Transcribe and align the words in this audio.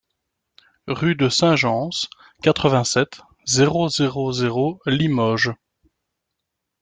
Rue 0.87 1.13
de 1.13 1.29
Saint 1.29 1.55
Gence, 1.55 2.09
quatre-vingt-sept, 2.41 3.21
zéro 3.45 3.87
zéro 3.87 4.31
zéro 4.31 4.79
Limoges 4.87 5.53